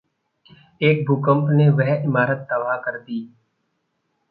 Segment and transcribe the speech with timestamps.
[0.81, 3.21] एक भूकंप ने वह इमारत तबाह कर दी।